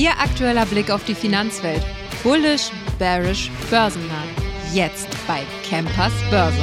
Ihr 0.00 0.18
aktueller 0.18 0.64
Blick 0.64 0.90
auf 0.90 1.04
die 1.04 1.14
Finanzwelt. 1.14 1.82
Bullish, 2.22 2.70
bearish, 2.98 3.50
börsennah. 3.68 4.24
Jetzt 4.72 5.06
bei 5.26 5.42
Campers 5.68 6.14
Börse. 6.30 6.56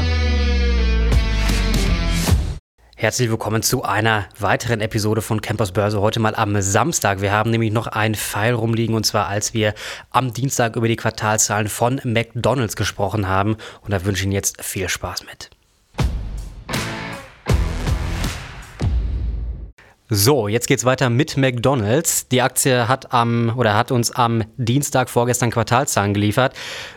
Herzlich 2.95 3.29
willkommen 3.29 3.61
zu 3.61 3.83
einer 3.83 4.25
weiteren 4.39 4.81
Episode 4.81 5.21
von 5.21 5.39
Campers 5.39 5.71
Börse. 5.71 6.01
Heute 6.01 6.19
mal 6.19 6.33
am 6.33 6.59
Samstag. 6.63 7.21
Wir 7.21 7.31
haben 7.31 7.51
nämlich 7.51 7.71
noch 7.71 7.85
einen 7.85 8.15
Pfeil 8.15 8.55
rumliegen 8.55 8.95
und 8.95 9.05
zwar 9.05 9.27
als 9.27 9.53
wir 9.53 9.75
am 10.09 10.33
Dienstag 10.33 10.75
über 10.75 10.87
die 10.87 10.95
Quartalzahlen 10.95 11.67
von 11.67 12.01
McDonald's 12.03 12.75
gesprochen 12.75 13.27
haben. 13.27 13.57
Und 13.81 13.91
da 13.91 14.03
wünsche 14.03 14.21
ich 14.21 14.23
Ihnen 14.23 14.33
jetzt 14.33 14.63
viel 14.63 14.89
Spaß 14.89 15.25
mit. 15.27 15.51
So, 20.09 20.47
jetzt 20.47 20.67
geht's 20.67 20.85
weiter 20.85 21.09
mit 21.09 21.35
McDonald's. 21.35 22.29
Die 22.29 22.41
Aktie 22.41 22.87
hat 22.87 23.11
am 23.11 23.51
oder 23.57 23.75
hat 23.75 23.91
uns 23.91 24.09
am 24.09 24.41
Dienstag 24.55 25.09
vorgestern 25.09 25.51
Quartalzahlen 25.51 26.13
geliefert. 26.13 26.53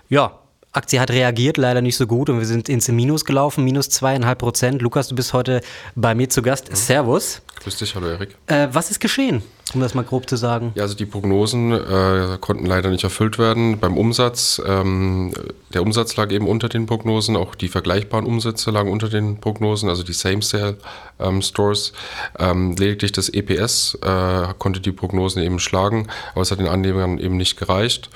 Ja, 0.08 0.38
Aktie 0.70 1.00
hat 1.00 1.10
reagiert, 1.10 1.56
leider 1.56 1.80
nicht 1.82 1.96
so 1.96 2.06
gut 2.06 2.30
und 2.30 2.38
wir 2.38 2.46
sind 2.46 2.68
ins 2.68 2.86
Minus 2.86 3.24
gelaufen, 3.24 3.64
minus 3.64 3.88
zweieinhalb 3.88 4.38
Prozent. 4.38 4.80
Lukas, 4.80 5.08
du 5.08 5.16
bist 5.16 5.32
heute 5.32 5.60
bei 5.96 6.14
mir 6.14 6.28
zu 6.28 6.40
Gast. 6.40 6.70
Mhm. 6.70 6.76
Servus. 6.76 7.42
Grüß 7.64 7.78
dich, 7.78 7.92
hallo 7.96 8.06
Erik. 8.06 8.36
Äh, 8.46 8.68
was 8.70 8.92
ist 8.92 9.00
geschehen, 9.00 9.42
um 9.74 9.80
das 9.80 9.94
mal 9.94 10.04
grob 10.04 10.28
zu 10.28 10.36
sagen? 10.36 10.72
Ja, 10.74 10.82
also 10.82 10.94
die 10.94 11.06
Prognosen 11.06 11.72
äh, 11.72 12.38
konnten 12.40 12.66
leider 12.66 12.90
nicht 12.90 13.04
erfüllt 13.04 13.38
werden. 13.38 13.78
Beim 13.78 13.96
Umsatz, 13.96 14.60
ähm, 14.66 15.32
der 15.72 15.82
Umsatz 15.82 16.16
lag 16.16 16.30
eben 16.30 16.46
unter 16.46 16.68
den 16.68 16.86
Prognosen, 16.86 17.36
auch 17.36 17.54
die 17.54 17.68
vergleichbaren 17.68 18.26
Umsätze 18.26 18.70
lagen 18.70 18.90
unter 18.90 19.08
den 19.08 19.40
Prognosen, 19.40 19.88
also 19.88 20.02
die 20.02 20.12
Same-Sale-Stores. 20.12 21.92
Ähm, 22.38 22.74
lediglich 22.76 23.12
das 23.12 23.28
EPS 23.28 23.98
äh, 24.02 24.54
konnte 24.58 24.80
die 24.80 24.92
Prognosen 24.92 25.42
eben 25.42 25.58
schlagen, 25.58 26.08
aber 26.32 26.42
es 26.42 26.50
hat 26.50 26.58
den 26.58 26.68
Annehmern 26.68 27.18
eben 27.18 27.36
nicht 27.36 27.58
gereicht 27.58 28.10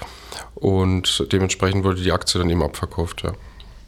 und 0.54 1.26
dementsprechend 1.32 1.84
wurde 1.84 2.02
die 2.02 2.12
Aktie 2.12 2.38
dann 2.38 2.50
eben 2.50 2.62
abverkauft, 2.62 3.22
ja. 3.22 3.32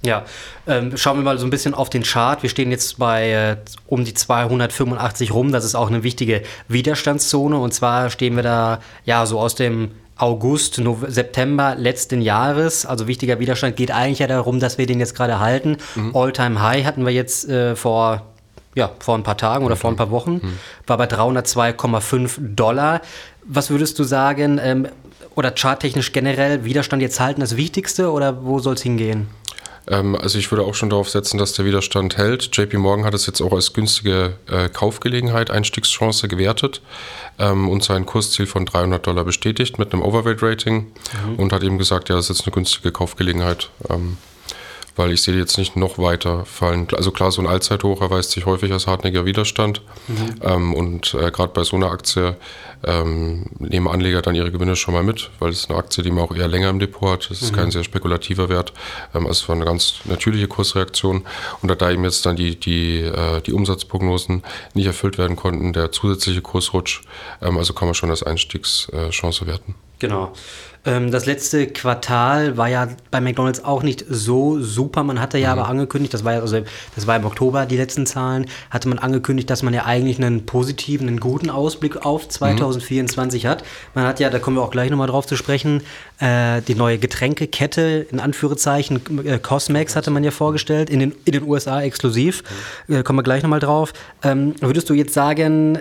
Ja, 0.03 0.25
ähm, 0.67 0.97
schauen 0.97 1.17
wir 1.19 1.25
mal 1.25 1.39
so 1.39 1.47
ein 1.47 1.51
bisschen 1.51 1.75
auf 1.75 1.91
den 1.91 2.03
Chart. 2.03 2.43
Wir 2.43 2.51
stehen 2.51 2.71
jetzt 2.71 2.99
bei 2.99 3.31
äh, 3.31 3.57
um 3.87 4.05
die 4.05 4.15
285 4.15 5.33
rum. 5.33 5.53
Das 5.53 5.65
ist 5.65 5.75
auch 5.75 5.89
eine 5.89 6.03
wichtige 6.03 6.43
Widerstandszone. 6.69 7.57
Und 7.57 7.75
zwar 7.75 8.11
stehen 8.11 8.37
wir 8.37 8.43
da 8.43 8.81
ja 9.05 9.27
so 9.27 9.41
aus 9.41 9.55
dem 9.55 9.91
August, 10.17 10.79
November, 10.79 11.11
September 11.11 11.75
letzten 11.77 12.23
Jahres. 12.23 12.87
Also 12.87 13.07
wichtiger 13.07 13.39
Widerstand 13.39 13.77
geht 13.77 13.91
eigentlich 13.91 14.21
ja 14.21 14.27
darum, 14.27 14.61
dass 14.61 14.79
wir 14.79 14.87
den 14.87 15.01
jetzt 15.01 15.15
gerade 15.15 15.41
halten. 15.41 15.77
Mhm. 15.95 16.17
All-Time 16.17 16.63
High 16.63 16.85
hatten 16.85 17.05
wir 17.05 17.13
jetzt 17.13 17.49
äh, 17.49 17.77
vor 17.77 18.23
ja, 18.75 18.91
vor 18.99 19.17
ein 19.17 19.23
paar 19.23 19.39
Tagen 19.39 19.65
oder 19.65 19.73
okay. 19.73 19.81
vor 19.81 19.91
ein 19.91 19.97
paar 19.97 20.11
Wochen, 20.11 20.35
mhm. 20.35 20.59
war 20.87 20.99
bei 20.99 21.07
302,5 21.07 22.55
Dollar. 22.55 23.01
Was 23.43 23.71
würdest 23.71 23.99
du 23.99 24.05
sagen, 24.05 24.61
ähm, 24.63 24.87
oder 25.35 25.53
charttechnisch 25.55 26.13
generell 26.13 26.65
Widerstand 26.65 27.03
jetzt 27.03 27.19
halten 27.19 27.41
das 27.41 27.57
Wichtigste 27.57 28.11
oder 28.13 28.45
wo 28.45 28.59
soll 28.59 28.75
es 28.75 28.83
hingehen? 28.83 29.29
Ähm, 29.89 30.17
also 30.17 30.39
ich 30.39 30.51
würde 30.51 30.65
auch 30.65 30.75
schon 30.75 30.91
darauf 30.91 31.09
setzen, 31.09 31.39
dass 31.39 31.53
der 31.53 31.65
Widerstand 31.65 32.17
hält. 32.17 32.57
JP 32.57 32.79
Morgan 32.79 33.05
hat 33.05 33.15
es 33.15 33.27
jetzt 33.27 33.41
auch 33.41 33.53
als 33.53 33.73
günstige 33.73 34.35
äh, 34.51 34.69
Kaufgelegenheit, 34.69 35.51
Einstiegschance 35.51 36.29
gewertet 36.29 36.83
ähm, 37.39 37.69
und 37.69 37.85
sein 37.85 38.07
Kursziel 38.07 38.47
von 38.47 38.67
300 38.67 39.07
Dollar 39.07 39.25
bestätigt 39.25 39.79
mit 39.79 39.93
einem 39.93 40.03
Overweight-Rating 40.03 40.87
mhm. 41.27 41.35
und 41.37 41.53
hat 41.53 41.63
eben 41.63 41.79
gesagt, 41.79 42.09
ja, 42.09 42.17
das 42.17 42.31
ist 42.31 42.39
jetzt 42.39 42.47
eine 42.47 42.55
günstige 42.55 42.93
Kaufgelegenheit. 42.93 43.71
Ähm, 43.89 44.19
weil 44.97 45.13
ich 45.13 45.23
sehe 45.23 45.37
jetzt 45.37 45.59
nicht 45.59 45.77
noch 45.77 45.99
weiter 45.99 46.45
fallen. 46.47 46.89
Also 46.97 47.11
klar, 47.11 47.31
so 47.31 47.43
ein 47.43 47.47
Allzeithoch 47.47 48.01
erweist 48.01 48.33
sich 48.33 48.47
häufig 48.47 48.73
als 48.73 48.87
hartnäckiger 48.87 49.27
Widerstand. 49.27 49.83
Mhm. 50.09 50.35
Ähm, 50.43 50.75
und 50.75 51.15
äh, 51.15 51.31
gerade 51.31 51.53
bei 51.53 51.65
so 51.65 51.77
einer 51.77 51.91
Aktie 51.91 52.37
ähm, 52.85 53.47
nehmen 53.59 53.89
Anleger 53.89 54.23
dann 54.23 54.35
ihre 54.35 54.51
Gewinne 54.51 54.77
schon 54.77 54.95
mal 54.95 55.03
mit, 55.03 55.31
weil 55.39 55.51
es 55.51 55.69
eine 55.69 55.79
Aktie, 55.79 56.03
die 56.03 56.11
man 56.11 56.25
auch 56.25 56.35
eher 56.35 56.49
länger 56.49 56.71
im 56.71 56.79
Depot 56.79 57.11
hat. 57.11 57.31
Das 57.31 57.43
ist 57.43 57.53
mhm. 57.53 57.57
kein 57.57 57.71
sehr 57.71 57.85
spekulativer 57.85 58.49
Wert. 58.49 58.73
Ähm, 59.15 59.27
also 59.27 59.43
es 59.43 59.49
war 59.49 59.57
eine 59.57 59.65
ganz 59.65 60.01
natürliche 60.05 60.49
Kursreaktion. 60.49 61.27
Und 61.63 61.81
da 61.81 61.91
eben 61.91 62.05
jetzt 62.05 62.25
dann 62.25 62.37
die, 62.37 62.59
die, 62.59 63.01
äh, 63.01 63.41
die 63.43 63.53
Umsatzprognosen 63.53 64.43
nicht 64.75 64.87
erfüllt 64.87 65.19
werden 65.19 65.37
konnten, 65.37 65.73
der 65.73 65.93
zusätzliche 65.93 66.41
Kursrutsch, 66.41 67.03
ähm, 67.43 67.59
also 67.59 67.75
kann 67.75 67.89
man 67.89 67.95
schon 67.95 68.11
als 68.11 68.23
Einstiegschance 68.23 69.45
äh, 69.45 69.47
werten. 69.47 69.75
Genau. 69.99 70.33
Ähm, 70.87 71.11
das 71.11 71.27
letzte 71.27 71.67
Quartal 71.67 72.57
war 72.57 72.69
ja 72.69 72.89
bei 73.11 73.21
McDonalds 73.21 73.65
auch 73.65 73.83
nicht 73.83 74.05
so 74.09 74.61
super. 74.63 75.03
Man 75.03 75.21
hatte 75.21 75.37
ja 75.37 75.53
mhm. 75.53 75.61
aber 75.61 75.69
angekündigt, 75.69 76.15
das 76.15 76.25
war 76.25 76.35
ja, 76.35 76.41
also 76.41 76.61
das 76.95 77.07
war 77.07 77.17
im 77.17 77.25
Oktober 77.25 77.67
die 77.67 77.77
letzten 77.77 78.07
Zahlen, 78.07 78.47
hatte 78.71 78.89
man 78.89 78.99
angekündigt, 78.99 79.51
dass 79.51 79.63
man 79.63 79.75
ja 79.75 79.85
eigentlich 79.85 80.19
einen 80.19 80.47
positiven, 80.47 81.09
einen 81.09 81.21
guten 81.21 81.51
Ausblick 81.51 82.07
auf 82.07 82.29
2024 82.29 83.45
mhm. 83.45 83.49
hat. 83.49 83.65
Man 83.95 84.07
hat 84.07 84.21
ja, 84.21 84.31
da 84.31 84.39
kommen 84.39 84.57
wir 84.57 84.63
auch 84.63 84.71
gleich 84.71 84.91
nochmal 84.91 85.09
drauf 85.09 85.27
zu 85.27 85.37
sprechen, 85.37 85.83
äh, 86.21 86.63
die 86.63 86.77
neue 86.77 86.99
Getränkekette 86.99 88.07
in 88.11 88.21
Anführungszeichen, 88.21 89.27
äh, 89.27 89.39
Cosmex 89.39 89.97
hatte 89.97 90.11
man 90.11 90.23
ja 90.23 90.31
vorgestellt, 90.31 90.89
in 90.89 91.01
den, 91.01 91.15
in 91.25 91.33
den 91.33 91.43
USA 91.43 91.83
exklusiv. 91.83 92.45
Mhm. 92.87 92.95
Äh, 92.95 93.03
kommen 93.03 93.19
wir 93.19 93.25
gleich 93.25 93.43
nochmal 93.43 93.61
drauf. 93.61 93.93
Ähm, 94.23 94.55
würdest 94.61 94.89
du 94.89 94.95
jetzt 94.95 95.15
sagen, 95.15 95.81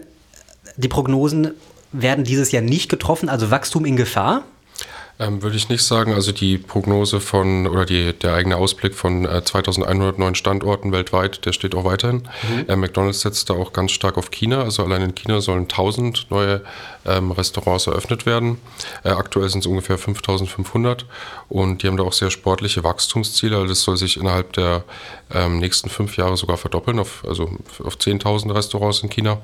die 0.77 0.87
Prognosen 0.87 1.51
werden 1.91 2.23
dieses 2.23 2.51
Jahr 2.51 2.63
nicht 2.63 2.89
getroffen, 2.89 3.29
also 3.29 3.51
Wachstum 3.51 3.85
in 3.85 3.95
Gefahr? 3.95 4.43
Ähm, 5.17 5.41
würde 5.41 5.55
ich 5.55 5.69
nicht 5.69 5.83
sagen. 5.83 6.13
Also 6.13 6.33
die 6.33 6.57
Prognose 6.57 7.21
von 7.21 7.67
oder 7.67 7.85
die, 7.85 8.11
der 8.11 8.33
eigene 8.33 8.57
Ausblick 8.57 8.93
von 8.93 9.25
äh, 9.25 9.43
2100 9.43 10.19
neuen 10.19 10.35
Standorten 10.35 10.91
weltweit, 10.91 11.45
der 11.45 11.53
steht 11.53 11.73
auch 11.73 11.85
weiterhin. 11.85 12.27
Mhm. 12.43 12.65
Äh, 12.67 12.75
McDonald's 12.75 13.21
setzt 13.21 13.49
da 13.49 13.53
auch 13.53 13.71
ganz 13.71 13.91
stark 13.91 14.17
auf 14.17 14.29
China. 14.29 14.61
Also 14.63 14.83
allein 14.83 15.01
in 15.01 15.15
China 15.15 15.39
sollen 15.39 15.63
1000 15.63 16.29
neue 16.31 16.61
ähm, 17.05 17.31
Restaurants 17.31 17.87
eröffnet 17.87 18.25
werden. 18.25 18.57
Äh, 19.03 19.09
aktuell 19.09 19.47
sind 19.47 19.61
es 19.61 19.67
ungefähr 19.67 19.97
5500 19.97 21.05
und 21.47 21.81
die 21.81 21.87
haben 21.87 21.97
da 21.97 22.03
auch 22.03 22.13
sehr 22.13 22.31
sportliche 22.31 22.83
Wachstumsziele. 22.83 23.55
Also 23.55 23.67
das 23.69 23.81
soll 23.83 23.95
sich 23.95 24.17
innerhalb 24.17 24.51
der 24.53 24.83
ähm, 25.33 25.59
nächsten 25.59 25.89
fünf 25.89 26.17
Jahre 26.17 26.35
sogar 26.35 26.57
verdoppeln, 26.57 26.99
auf, 26.99 27.23
also 27.25 27.49
auf 27.83 27.95
10.000 27.95 28.53
Restaurants 28.53 29.01
in 29.01 29.09
China. 29.09 29.37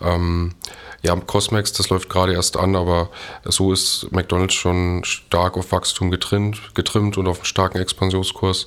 Ähm, 0.00 0.54
ja, 1.02 1.16
Cosmex, 1.16 1.72
das 1.72 1.88
läuft 1.88 2.08
gerade 2.08 2.32
erst 2.32 2.56
an, 2.56 2.76
aber 2.76 3.10
so 3.44 3.72
ist 3.72 4.06
McDonald's 4.12 4.54
schon 4.54 5.01
stark 5.04 5.56
auf 5.56 5.72
Wachstum 5.72 6.10
getrimmt, 6.10 6.74
getrimmt 6.74 7.18
und 7.18 7.26
auf 7.26 7.38
einen 7.38 7.44
starken 7.44 7.78
Expansionskurs. 7.78 8.66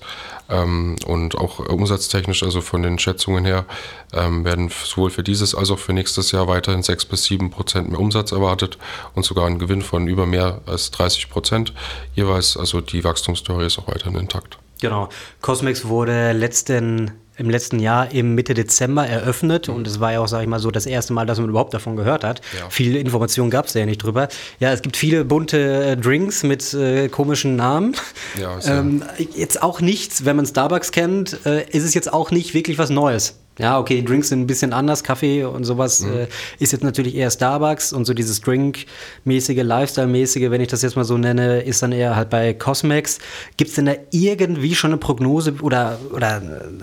Ähm, 0.50 0.96
und 1.06 1.35
auch 1.35 1.59
umsatztechnisch, 1.59 2.44
also 2.44 2.62
von 2.62 2.84
den 2.84 3.00
Schätzungen 3.00 3.46
her, 3.46 3.66
ähm, 4.13 4.45
werden 4.45 4.69
sowohl 4.69 5.09
für 5.09 5.24
dieses 5.24 5.56
als 5.56 5.72
auch 5.72 5.79
für 5.79 5.94
nächstes 5.94 6.31
Jahr 6.31 6.47
weiterhin 6.47 6.84
6 6.84 7.06
bis 7.06 7.24
7 7.25 7.50
Prozent 7.50 7.90
mehr 7.90 8.00
Umsatz 8.00 8.31
erwartet 8.31 8.78
und 9.16 9.25
sogar 9.25 9.47
ein 9.47 9.59
Gewinn 9.59 9.81
von 9.81 10.07
über 10.07 10.25
mehr 10.25 10.62
als 10.66 10.91
30 10.91 11.29
Prozent 11.29 11.74
jeweils. 12.13 12.57
Also 12.57 12.81
die 12.81 13.03
Wachstumsstory 13.03 13.66
ist 13.66 13.79
auch 13.79 13.88
weiterhin 13.88 14.18
intakt. 14.19 14.57
Genau. 14.81 15.09
Cosmex 15.41 15.85
wurde 15.85 16.34
letzten 16.34 17.12
im 17.38 17.50
letzten 17.50 17.79
Jahr 17.79 18.12
im 18.12 18.35
Mitte 18.35 18.53
Dezember 18.53 19.06
eröffnet 19.06 19.69
und 19.69 19.88
es 19.88 20.00
war 20.00 20.12
ja 20.13 20.19
auch, 20.19 20.28
sage 20.28 20.44
ich 20.44 20.50
mal, 20.50 20.59
so 20.59 20.72
das 20.72 20.85
erste 20.85 21.13
Mal, 21.13 21.25
dass 21.25 21.40
man 21.40 21.50
überhaupt 21.50 21.73
davon 21.73 21.96
gehört 21.96 22.23
hat. 22.23 22.41
Ja. 22.57 22.69
Viele 22.69 23.00
Informationen 23.00 23.50
gab 23.50 23.66
es 23.66 23.73
ja 23.73 23.85
nicht 23.85 24.03
drüber. 24.03 24.28
Ja, 24.59 24.72
es 24.72 24.81
gibt 24.81 24.97
viele 24.97 25.25
bunte 25.25 25.57
äh, 25.57 25.97
Drinks 25.97 26.44
mit 26.44 26.74
äh, 26.74 27.09
komischen 27.09 27.56
Namen. 27.56 27.95
Ja, 28.40 28.59
ähm, 28.66 29.03
jetzt 29.35 29.62
auch 29.62 29.81
nichts, 29.81 30.25
wenn 30.25 30.35
man 30.35 30.45
Starbucks 30.45 30.91
kennt, 30.91 31.45
äh, 31.45 31.68
ist 31.69 31.84
es 31.84 31.94
jetzt 31.94 32.12
auch 32.12 32.31
nicht 32.31 32.53
wirklich 32.53 32.78
was 32.78 32.90
Neues. 32.90 33.35
Ja, 33.58 33.80
okay, 33.80 34.02
die 34.02 34.06
Drinks 34.06 34.30
sind 34.30 34.42
ein 34.42 34.48
bisschen 34.48 34.74
anders. 34.74 35.04
Kaffee 35.04 35.44
und 35.46 35.64
sowas 35.64 36.02
mhm. 36.02 36.14
äh, 36.14 36.28
ist 36.60 36.74
jetzt 36.74 36.84
natürlich 36.84 37.16
eher 37.16 37.32
Starbucks 37.32 37.94
und 37.94 38.06
so 38.06 38.14
dieses 38.14 38.42
Drink-mäßige, 38.42 39.64
Lifestyle-mäßige, 39.64 40.50
wenn 40.52 40.62
ich 40.62 40.68
das 40.68 40.82
jetzt 40.82 40.96
mal 40.96 41.06
so 41.06 41.18
nenne, 41.18 41.62
ist 41.62 41.82
dann 41.82 41.92
eher 41.92 42.16
halt 42.16 42.30
bei 42.30 42.54
Cosmex. 42.54 43.20
Gibt 43.58 43.70
es 43.70 43.76
denn 43.76 43.86
da 43.86 43.94
irgendwie 44.12 44.76
schon 44.76 44.92
eine 44.92 44.98
Prognose 44.98 45.56
oder, 45.62 46.00
oder 46.14 46.42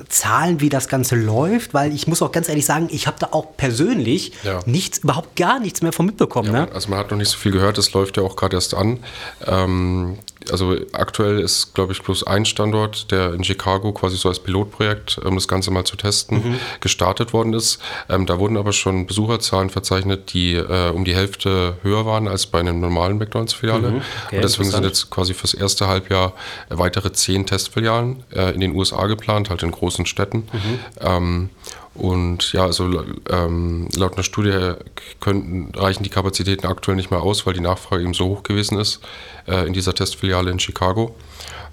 Zahlen, 0.09 0.61
wie 0.61 0.71
das 0.71 0.89
Ganze 0.89 1.17
läuft? 1.17 1.75
Weil 1.75 1.95
ich 1.95 2.07
muss 2.07 2.23
auch 2.23 2.33
ganz 2.33 2.49
ehrlich 2.49 2.65
sagen, 2.65 2.89
ich 2.91 3.07
habe 3.07 3.19
da 3.21 3.29
auch 3.33 3.57
persönlich 3.57 4.33
ja. 4.43 4.61
nichts, 4.65 4.99
überhaupt 4.99 5.37
gar 5.37 5.61
nichts 5.61 5.83
mehr 5.83 5.93
von 5.93 6.07
mitbekommen. 6.07 6.53
Ja, 6.53 6.67
ne? 6.67 6.73
Also 6.73 6.89
man 6.89 6.99
hat 6.99 7.11
noch 7.11 7.19
nicht 7.19 7.31
so 7.31 7.37
viel 7.37 7.53
gehört, 7.53 7.77
es 7.77 7.93
läuft 7.93 8.17
ja 8.17 8.23
auch 8.23 8.37
gerade 8.37 8.57
erst 8.57 8.75
an. 8.75 9.01
Ähm, 9.47 10.17
also 10.53 10.77
aktuell 10.93 11.41
ist, 11.41 11.75
glaube 11.75 11.93
ich, 11.93 12.03
bloß 12.03 12.25
ein 12.25 12.45
Standort, 12.45 13.11
der 13.11 13.35
in 13.35 13.43
Chicago 13.43 13.93
quasi 13.93 14.17
so 14.17 14.29
als 14.29 14.39
Pilotprojekt, 14.41 15.19
um 15.19 15.35
das 15.35 15.49
Ganze 15.49 15.71
mal 15.71 15.85
zu 15.85 15.97
testen, 15.97 16.39
mhm. 16.39 16.59
gestartet 16.81 17.33
worden 17.33 17.55
ist. 17.55 17.81
Ähm, 18.09 18.27
da 18.27 18.39
wurden 18.39 18.57
aber 18.57 18.73
schon 18.73 19.07
Besucherzahlen 19.07 19.71
verzeichnet, 19.71 20.33
die 20.35 20.55
äh, 20.55 20.91
um 20.91 21.05
die 21.05 21.15
Hälfte 21.15 21.79
höher 21.83 22.07
waren 22.07 22.29
als 22.29 22.47
bei 22.47 22.61
einem 22.61 22.81
normalen 22.81 23.19
McDonalds-Filiale. 23.19 23.91
Mhm. 23.91 24.03
Okay, 24.27 24.37
Und 24.37 24.43
deswegen 24.43 24.71
sind 24.71 24.85
jetzt 24.85 25.11
quasi 25.11 25.35
fürs 25.35 25.55
erste 25.55 25.89
Halbjahr 25.89 26.35
weitere 26.69 27.13
zehn 27.13 27.47
Testfilialen 27.47 28.23
äh, 28.35 28.53
in 28.55 28.61
den 28.61 28.75
USA 28.75 29.07
geplant, 29.07 29.51
halt 29.51 29.63
in 29.63 29.71
großen 29.71 30.07
Städten. 30.07 30.49
Mhm. 30.53 30.79
Ähm, 31.01 31.51
und 31.95 32.53
ja, 32.53 32.65
also 32.65 33.05
ähm, 33.31 33.89
laut 33.97 34.15
einer 34.15 34.23
Studie 34.23 34.75
könnten, 35.21 35.73
reichen 35.79 36.03
die 36.03 36.11
Kapazitäten 36.11 36.67
aktuell 36.67 36.97
nicht 36.97 37.11
mehr 37.11 37.21
aus, 37.21 37.47
weil 37.47 37.55
die 37.55 37.61
Nachfrage 37.61 38.03
eben 38.03 38.15
so 38.15 38.27
hoch 38.27 38.43
gewesen 38.43 38.79
ist 38.79 39.01
äh, 39.47 39.67
in 39.67 39.73
dieser 39.73 39.95
Testfiliale 39.95 40.51
in 40.51 40.59
Chicago. 40.59 41.15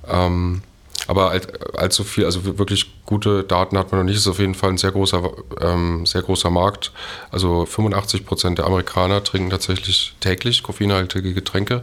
Ähm, 0.08 0.62
Aber 1.10 1.32
all, 1.32 1.42
allzu 1.76 2.04
viel, 2.04 2.26
also 2.26 2.60
wirklich 2.60 2.92
gute 3.08 3.44
Daten 3.44 3.80
hat 3.80 3.92
man 3.92 4.02
noch 4.02 4.06
nicht. 4.06 4.16
Es 4.16 4.22
ist 4.22 4.28
auf 4.28 4.38
jeden 4.38 4.54
Fall 4.54 4.70
ein 4.70 4.78
sehr 4.78 4.92
großer, 4.92 5.28
ähm, 5.60 6.06
sehr 6.06 6.22
großer 6.22 6.52
Markt. 6.52 6.92
Also 7.32 7.66
85 7.66 8.28
Prozent 8.28 8.60
der 8.60 8.68
Amerikaner 8.68 9.24
trinken 9.24 9.50
tatsächlich 9.50 10.14
täglich 10.20 10.62
koffeinhaltige 10.62 11.34
Getränke. 11.34 11.82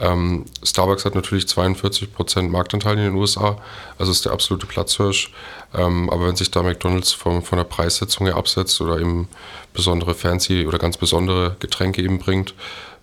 Ähm, 0.00 0.46
Starbucks 0.64 1.04
hat 1.04 1.14
natürlich 1.14 1.46
42 1.46 2.12
Prozent 2.12 2.50
Marktanteil 2.50 2.98
in 2.98 3.04
den 3.04 3.14
USA, 3.14 3.56
also 3.98 4.10
ist 4.10 4.24
der 4.24 4.32
absolute 4.32 4.66
Platzhirsch. 4.66 5.30
Ähm, 5.72 6.10
aber 6.10 6.26
wenn 6.26 6.34
sich 6.34 6.50
da 6.50 6.64
McDonalds 6.64 7.12
von, 7.12 7.42
von 7.42 7.58
der 7.58 7.64
Preissetzung 7.64 8.26
her 8.26 8.34
absetzt 8.34 8.80
oder 8.80 8.98
eben 8.98 9.28
besondere 9.74 10.14
fancy 10.14 10.66
oder 10.66 10.78
ganz 10.78 10.96
besondere 10.96 11.54
Getränke 11.60 12.02
eben 12.02 12.18
bringt, 12.18 12.52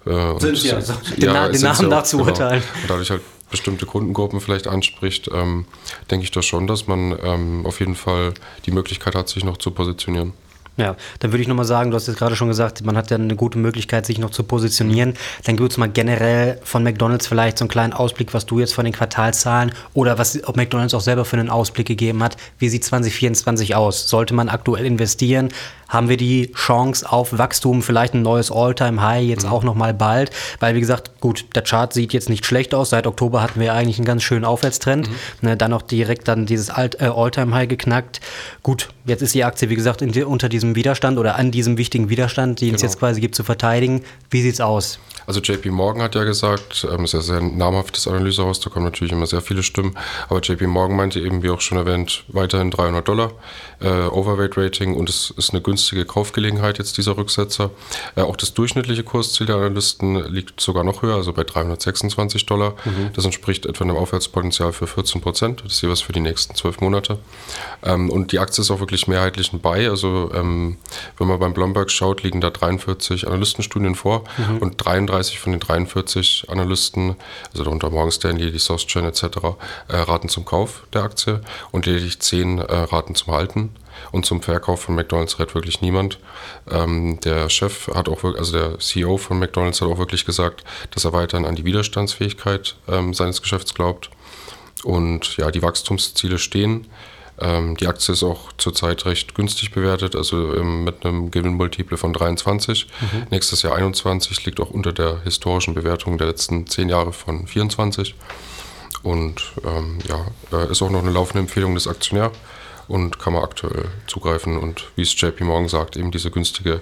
äh, 0.06 0.40
sind 0.40 0.58
sie 0.58 0.74
also, 0.74 0.94
den, 1.16 1.34
ja, 1.34 1.48
den 1.48 1.62
Namen 1.62 1.88
nach 1.88 2.04
zu 2.04 2.20
urteilen. 2.20 2.62
Genau. 2.62 2.82
Und 2.82 2.90
dadurch 2.90 3.10
halt 3.10 3.22
bestimmte 3.54 3.86
Kundengruppen 3.86 4.42
vielleicht 4.42 4.68
anspricht, 4.68 5.30
ähm, 5.32 5.66
denke 6.10 6.24
ich 6.24 6.32
doch 6.32 6.42
schon, 6.42 6.66
dass 6.66 6.88
man 6.88 7.16
ähm, 7.24 7.68
auf 7.68 7.80
jeden 7.80 7.94
Fall 7.94 8.34
die 8.66 8.72
Möglichkeit 8.72 9.14
hat, 9.14 9.30
sich 9.30 9.44
noch 9.44 9.58
zu 9.58 9.70
positionieren. 9.70 10.34
Ja, 10.76 10.96
dann 11.20 11.32
würde 11.32 11.44
ich 11.44 11.48
nochmal 11.48 11.66
sagen, 11.66 11.92
du 11.92 11.96
hast 11.96 12.08
jetzt 12.08 12.18
gerade 12.18 12.36
schon 12.36 12.48
gesagt, 12.48 12.84
man 12.84 12.98
hat 12.98 13.12
ja 13.12 13.18
eine 13.18 13.36
gute 13.36 13.60
Möglichkeit, 13.60 14.08
sich 14.08 14.18
noch 14.18 14.32
zu 14.32 14.42
positionieren. 14.42 15.14
Dann 15.44 15.56
gibt 15.56 15.72
es 15.72 15.78
mal 15.78 15.88
generell 15.88 16.60
von 16.64 16.82
McDonalds 16.82 17.28
vielleicht 17.28 17.60
so 17.60 17.66
einen 17.66 17.70
kleinen 17.70 17.94
Ausblick, 17.94 18.34
was 18.34 18.48
du 18.48 18.60
jetzt 18.60 18.74
von 18.74 18.84
den 18.84 18.94
Quartalzahlen 18.94 19.72
oder 19.94 20.18
was 20.18 20.44
ob 20.48 20.58
McDonalds 20.58 20.96
auch 20.96 21.02
selber 21.02 21.26
für 21.26 21.38
einen 21.38 21.52
Ausblick 21.52 21.88
gegeben 21.88 22.24
hat. 22.24 22.38
Wie 22.58 22.70
sieht 22.70 22.84
2024 22.84 23.76
aus? 23.76 24.10
Sollte 24.10 24.34
man 24.34 24.50
aktuell 24.50 24.88
investieren? 24.88 25.50
Haben 25.90 26.10
wir 26.10 26.18
die 26.18 26.52
Chance 26.54 27.12
auf 27.12 27.38
Wachstum, 27.38 27.82
vielleicht 27.82 28.14
ein 28.14 28.22
neues 28.22 28.52
All-Time-High 28.52 29.24
jetzt 29.26 29.46
mhm. 29.46 29.52
auch 29.52 29.64
noch 29.64 29.76
mal 29.76 29.94
bald, 29.94 30.32
weil 30.60 30.76
wie 30.76 30.80
gesagt, 30.80 31.20
gut, 31.20 31.46
der 31.56 31.64
Chart 31.64 31.94
sieht 31.94 32.14
jetzt 32.14 32.30
nicht 32.30 32.46
schlecht 32.46 32.74
aus. 32.74 32.90
Seit 32.90 33.08
Oktober 33.08 33.42
hatten 33.42 33.60
wir 33.60 33.74
eigentlich 33.74 33.98
einen 33.98 34.06
ganz 34.06 34.24
schönen 34.24 34.46
Aufwärtstrend. 34.46 35.10
Mhm. 35.10 35.16
Ne, 35.42 35.58
dann 35.58 35.72
noch 35.72 35.82
direkt 35.82 36.28
dann 36.28 36.46
dieses 36.46 36.70
äh, 36.70 36.90
All-Time-High 37.00 37.68
geknackt. 37.68 38.22
Gut, 38.62 38.90
jetzt 39.06 39.22
ist 39.22 39.34
die 39.36 39.44
Aktie 39.44 39.70
wie 39.70 39.76
gesagt 39.76 40.02
die, 40.02 40.24
unter 40.24 40.50
diesem 40.50 40.76
Widerstand 40.76 41.18
oder 41.18 41.36
an 41.36 41.52
diesem 41.52 41.78
wichtigen 41.78 42.10
Widerstand, 42.10 42.62
den 42.62 42.68
genau. 42.70 42.76
es 42.78 42.82
jetzt 42.82 43.00
quasi 43.00 43.22
gibt, 43.22 43.36
zu 43.36 43.44
verteidigen. 43.44 44.04
Wie 44.30 44.42
sieht's 44.42 44.62
aus? 44.62 45.00
Also 45.26 45.40
JP 45.40 45.72
Morgan 45.72 46.02
hat 46.02 46.16
ja 46.16 46.24
gesagt, 46.24 46.88
ähm, 46.92 47.06
ist 47.06 47.14
ja 47.14 47.22
sehr 47.22 47.42
namhaftes 47.42 48.08
Analysehaus, 48.08 48.60
da 48.60 48.70
kommen 48.70 48.86
natürlich 48.86 49.14
immer 49.14 49.28
sehr 49.28 49.42
viele 49.42 49.64
Stimmen, 49.64 49.98
aber 50.30 50.42
JP 50.42 50.68
Morgan 50.68 50.98
meinte 50.98 51.20
eben, 51.20 51.44
wie 51.44 51.50
auch 51.50 51.62
schon 51.62 51.78
erwähnt, 51.78 52.24
weiterhin 52.28 52.72
300 52.72 53.08
Dollar 53.08 53.32
äh, 53.82 53.88
Overweight 53.88 54.58
Rating 54.58 54.96
und 54.96 55.10
es 55.10 55.32
ist 55.32 55.52
eine 55.52 55.62
günstige 55.62 56.06
Kaufgelegenheit 56.06 56.78
jetzt 56.78 56.98
dieser 56.98 57.18
Rücksetzer. 57.18 57.72
Äh, 58.16 58.22
auch 58.22 58.36
das 58.36 58.54
durchschnittliche 58.54 59.04
Kursziel 59.04 59.48
der 59.48 59.58
Analysten 59.58 60.16
liegt 60.32 60.60
sogar 60.60 60.84
noch 60.84 61.02
höher, 61.02 61.16
also 61.16 61.34
bei 61.34 61.44
326 61.44 62.46
Dollar. 62.46 62.76
Mhm. 62.86 63.12
Das 63.14 63.26
entspricht 63.26 63.66
etwa 63.66 63.84
einem 63.84 63.98
Aufwärtspotenzial 63.98 64.74
für 64.74 64.88
14 64.88 65.22
Prozent, 65.22 65.64
das 65.64 65.74
ist 65.74 65.82
jeweils 65.82 66.02
für 66.02 66.14
die 66.14 66.22
nächsten 66.22 66.56
zwölf 66.56 66.80
Monate. 66.82 67.20
Ähm, 67.84 68.10
und 68.10 68.32
die 68.32 68.40
Aktie 68.40 68.62
ist 68.62 68.72
auch 68.72 68.80
wirklich 68.80 69.08
mehrheitlich 69.08 69.54
ein 69.54 69.60
Buy, 69.60 69.88
also 69.88 70.32
ähm, 70.34 70.78
wenn 71.18 71.28
man 71.28 71.40
beim 71.40 71.54
Bloomberg 71.54 71.92
schaut, 71.92 72.24
liegen 72.24 72.42
da 72.42 72.50
43 72.50 73.28
Analystenstudien 73.28 73.96
vor 73.96 74.24
mhm. 74.38 74.58
und 74.60 74.84
33 74.84 75.13
34 75.14 75.40
von 75.40 75.52
den 75.52 75.60
43 75.60 76.50
Analysten, 76.50 77.16
also 77.52 77.64
darunter 77.64 77.90
Morgan 77.90 78.12
Stanley, 78.12 78.52
die 78.52 78.60
SocGen 78.60 79.06
etc., 79.06 79.24
äh, 79.88 79.98
raten 79.98 80.30
zum 80.30 80.46
Kauf 80.46 80.84
der 80.94 81.04
Aktie 81.04 81.42
und 81.72 81.86
lediglich 81.86 82.20
10 82.20 82.60
äh, 82.60 82.64
raten 82.64 83.16
zum 83.16 83.34
Halten. 83.34 83.76
Und 84.12 84.26
zum 84.26 84.42
Verkauf 84.42 84.82
von 84.82 84.96
McDonalds 84.96 85.40
rät 85.40 85.54
wirklich 85.54 85.82
niemand. 85.82 86.20
Ähm, 86.70 87.20
der 87.24 87.48
Chef 87.50 87.88
hat 87.90 88.10
auch 88.10 88.24
wirklich, 88.24 88.40
also 88.40 88.58
der 88.58 88.80
CEO 88.80 89.18
von 89.18 89.38
McDonalds 89.38 89.82
hat 89.82 89.88
auch 89.88 90.00
wirklich 90.00 90.26
gesagt, 90.26 90.64
dass 90.92 91.06
er 91.06 91.14
weiterhin 91.14 91.46
an 91.46 91.56
die 91.56 91.64
Widerstandsfähigkeit 91.64 92.76
ähm, 92.88 93.14
seines 93.14 93.42
Geschäfts 93.42 93.76
glaubt. 93.76 94.10
Und 94.84 95.38
ja, 95.38 95.52
die 95.52 95.62
Wachstumsziele 95.62 96.40
stehen. 96.40 96.88
Ähm, 97.40 97.76
die 97.78 97.88
Aktie 97.88 98.14
ist 98.14 98.24
auch 98.24 98.52
zurzeit 98.58 99.06
recht 99.06 99.34
günstig 99.36 99.72
bewertet, 99.72 100.16
also 100.16 100.56
ähm, 100.56 100.84
mit 100.84 101.06
einem 101.06 101.32
Gewinnmultiple 101.32 101.98
von 101.98 102.14
23. 102.14 102.88
Mhm. 102.88 103.24
Nächstes 103.32 103.64
Jahr 103.64 103.76
21 103.76 104.46
liegt 104.46 104.60
auch 104.60 104.70
unter 104.70 104.94
der 104.94 105.22
historischen 105.24 105.74
Bewertung 105.74 106.18
der 106.18 106.28
letzten 106.28 106.68
zehn 106.68 106.90
Jahre 106.90 107.14
von 107.14 107.48
24. 107.48 108.16
Und 109.02 109.54
ähm, 109.66 110.00
ja, 110.08 110.26
äh, 110.58 110.72
ist 110.72 110.82
auch 110.82 110.90
noch 110.90 111.02
eine 111.02 111.12
laufende 111.12 111.40
Empfehlung 111.40 111.74
des 111.74 111.88
Aktionärs 111.88 112.34
und 112.88 113.20
kann 113.20 113.34
man 113.34 113.44
aktuell 113.44 113.86
zugreifen 114.08 114.58
und 114.58 114.86
wie 114.96 115.02
es 115.02 115.20
JP 115.20 115.44
Morgan 115.46 115.70
sagt, 115.70 115.98
eben 115.98 116.12
diese 116.12 116.32
günstige 116.32 116.82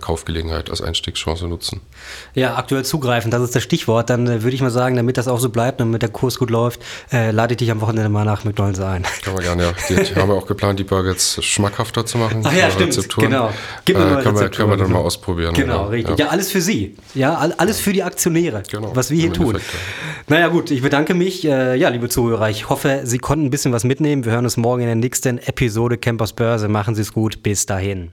Kaufgelegenheit 0.00 0.70
als 0.70 0.80
Einstiegschance 0.80 1.46
nutzen. 1.46 1.80
Ja, 2.34 2.56
aktuell 2.56 2.84
zugreifen, 2.84 3.30
das 3.30 3.42
ist 3.42 3.54
das 3.54 3.62
Stichwort. 3.62 4.10
Dann 4.10 4.26
äh, 4.26 4.42
würde 4.42 4.54
ich 4.54 4.62
mal 4.62 4.70
sagen, 4.70 4.96
damit 4.96 5.18
das 5.18 5.28
auch 5.28 5.38
so 5.38 5.50
bleibt 5.50 5.80
und 5.80 5.88
damit 5.88 6.02
der 6.02 6.08
Kurs 6.08 6.38
gut 6.38 6.50
läuft, 6.50 6.80
äh, 7.12 7.30
lade 7.30 7.54
ich 7.54 7.58
dich 7.58 7.70
am 7.70 7.80
Wochenende 7.80 8.08
mal 8.08 8.24
nach 8.24 8.44
McDonalds 8.44 8.80
ein. 8.80 9.04
Kann 9.22 9.34
man 9.34 9.42
gerne, 9.42 9.62
ja. 9.64 9.72
Die, 9.88 9.96
haben 10.16 10.28
wir 10.28 10.34
auch 10.34 10.46
geplant, 10.46 10.78
die 10.78 10.84
Burger 10.84 11.10
jetzt 11.10 11.42
schmackhafter 11.44 12.06
zu 12.06 12.18
machen. 12.18 12.42
Ach 12.44 12.52
ja, 12.52 12.70
stimmt, 12.70 12.88
Rezepturen. 12.88 13.30
genau. 13.30 13.52
Gib 13.84 13.96
mir 13.96 14.04
äh, 14.04 14.10
mal 14.10 14.22
können, 14.22 14.40
wir, 14.40 14.48
können 14.48 14.70
wir 14.70 14.76
dann 14.76 14.90
mal 14.90 15.00
ausprobieren. 15.00 15.54
Genau, 15.54 15.78
genau. 15.78 15.88
richtig. 15.88 16.18
Ja. 16.18 16.26
ja. 16.26 16.30
alles 16.30 16.50
für 16.50 16.60
Sie. 16.60 16.96
Ja, 17.14 17.36
alles 17.36 17.80
für 17.80 17.92
die 17.92 18.02
Aktionäre, 18.02 18.62
genau, 18.70 18.94
was 18.94 19.10
wir 19.10 19.18
hier 19.18 19.32
tun. 19.32 19.56
Effekt, 19.56 19.72
ja. 19.72 19.78
Naja 20.28 20.48
gut, 20.48 20.70
ich 20.70 20.82
bedanke 20.82 21.14
mich. 21.14 21.44
Äh, 21.44 21.76
ja, 21.76 21.88
liebe 21.88 22.08
Zuhörer, 22.08 22.50
ich 22.50 22.68
hoffe, 22.68 23.02
Sie 23.04 23.18
konnten 23.18 23.46
ein 23.46 23.50
bisschen 23.50 23.72
was 23.72 23.84
mitnehmen. 23.84 24.24
Wir 24.24 24.32
hören 24.32 24.44
uns 24.44 24.56
morgen 24.56 24.82
in 24.82 24.88
der 24.88 24.96
nächsten 24.96 25.38
Episode 25.38 25.98
Campers 25.98 26.32
Börse. 26.32 26.68
Machen 26.68 26.94
Sie 26.94 27.02
es 27.02 27.12
gut. 27.12 27.42
Bis 27.42 27.66
dahin. 27.66 28.12